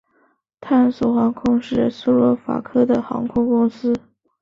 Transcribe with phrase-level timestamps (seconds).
[0.59, 3.93] 探索航空是斯洛伐克的航空公司。